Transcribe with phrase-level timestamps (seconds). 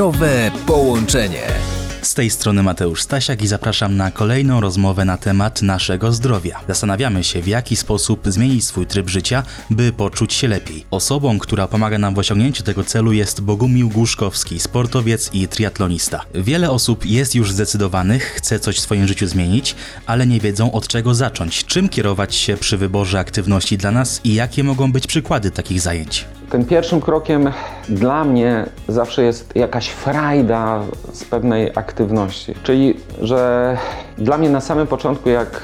[0.00, 1.42] Zdrowe połączenie.
[2.02, 6.60] Z tej strony Mateusz Stasiak i zapraszam na kolejną rozmowę na temat naszego zdrowia.
[6.68, 10.84] Zastanawiamy się, w jaki sposób zmienić swój tryb życia, by poczuć się lepiej.
[10.90, 16.24] Osobą, która pomaga nam w osiągnięciu tego celu jest Bogumił Głuszkowski, sportowiec i triatlonista.
[16.34, 19.74] Wiele osób jest już zdecydowanych, chce coś w swoim życiu zmienić,
[20.06, 24.34] ale nie wiedzą od czego zacząć, czym kierować się przy wyborze aktywności dla nas i
[24.34, 26.26] jakie mogą być przykłady takich zajęć.
[26.50, 27.50] Tym pierwszym krokiem
[27.88, 30.80] dla mnie zawsze jest jakaś frajda
[31.12, 32.54] z pewnej aktywności.
[32.62, 33.76] Czyli, że
[34.18, 35.62] dla mnie na samym początku, jak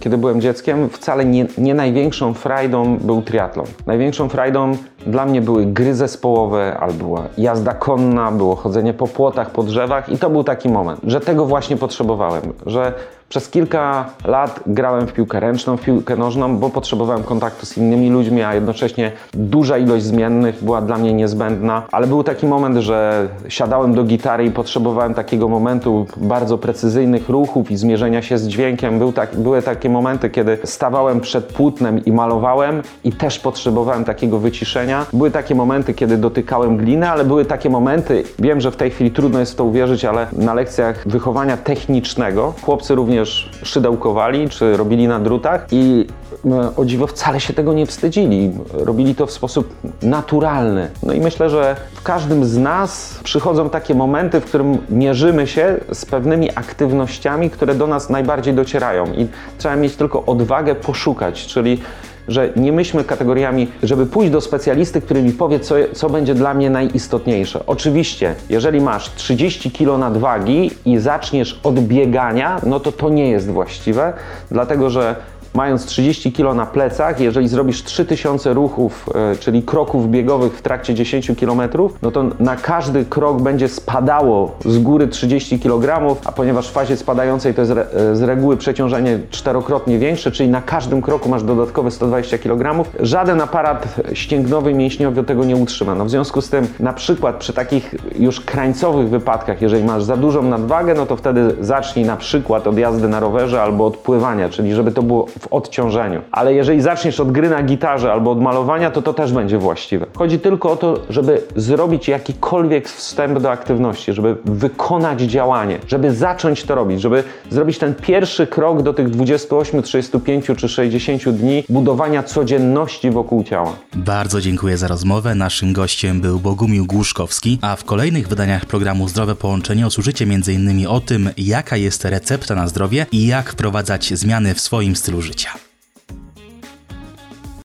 [0.00, 3.66] kiedy byłem dzieckiem, wcale nie, nie największą frajdą był triatlon.
[3.86, 4.76] Największą frajdą
[5.06, 10.08] dla mnie były gry zespołowe, albo była jazda konna, było chodzenie po płotach, po drzewach
[10.08, 12.92] i to był taki moment, że tego właśnie potrzebowałem, że
[13.30, 18.10] przez kilka lat grałem w piłkę ręczną, w piłkę nożną, bo potrzebowałem kontaktu z innymi
[18.10, 21.82] ludźmi, a jednocześnie duża ilość zmiennych była dla mnie niezbędna.
[21.92, 27.70] Ale był taki moment, że siadałem do gitary i potrzebowałem takiego momentu bardzo precyzyjnych ruchów
[27.70, 28.98] i zmierzenia się z dźwiękiem.
[28.98, 34.38] Był tak, były takie momenty, kiedy stawałem przed płótnem i malowałem i też potrzebowałem takiego
[34.38, 34.89] wyciszenia.
[35.12, 39.10] Były takie momenty, kiedy dotykałem gliny, ale były takie momenty, wiem, że w tej chwili
[39.10, 45.08] trudno jest w to uwierzyć, ale na lekcjach wychowania technicznego chłopcy również szydełkowali czy robili
[45.08, 46.06] na drutach i
[46.46, 48.52] e, o dziwo wcale się tego nie wstydzili.
[48.72, 50.90] Robili to w sposób naturalny.
[51.02, 55.76] No i myślę, że w każdym z nas przychodzą takie momenty, w którym mierzymy się
[55.92, 61.80] z pewnymi aktywnościami, które do nas najbardziej docierają i trzeba mieć tylko odwagę poszukać, czyli
[62.28, 66.54] że nie myślmy kategoriami, żeby pójść do specjalisty, który mi powie, co, co będzie dla
[66.54, 67.66] mnie najistotniejsze.
[67.66, 73.50] Oczywiście, jeżeli masz 30 kg nadwagi i zaczniesz od biegania, no to to nie jest
[73.50, 74.12] właściwe,
[74.50, 75.16] dlatego że
[75.54, 80.94] mając 30 kg na plecach, jeżeli zrobisz 3000 ruchów, e, czyli kroków biegowych w trakcie
[80.94, 81.62] 10 km,
[82.02, 86.96] no to na każdy krok będzie spadało z góry 30 kg, a ponieważ w fazie
[86.96, 91.90] spadającej to jest e, z reguły przeciążenie czterokrotnie większe, czyli na każdym kroku masz dodatkowe
[91.90, 95.94] 120 kg, żaden aparat ścięgnowy, mięśniowy tego nie utrzyma.
[95.94, 100.16] No w związku z tym, na przykład przy takich już krańcowych wypadkach, jeżeli masz za
[100.16, 104.48] dużą nadwagę, no to wtedy zacznij na przykład od jazdy na rowerze albo od pływania,
[104.48, 106.22] czyli żeby to było w odciążeniu.
[106.32, 110.06] Ale jeżeli zaczniesz od gry na gitarze albo od malowania, to to też będzie właściwe.
[110.16, 116.64] Chodzi tylko o to, żeby zrobić jakikolwiek wstęp do aktywności, żeby wykonać działanie, żeby zacząć
[116.64, 122.22] to robić, żeby zrobić ten pierwszy krok do tych 28, 35 czy 60 dni budowania
[122.22, 123.72] codzienności wokół ciała.
[123.94, 125.34] Bardzo dziękuję za rozmowę.
[125.34, 130.86] Naszym gościem był Bogumił Głuszkowski, a w kolejnych wydaniach programu Zdrowe Połączenie usłyszycie m.in.
[130.86, 135.29] o tym, jaka jest recepta na zdrowie i jak wprowadzać zmiany w swoim stylu życia.
[135.30, 135.69] життя.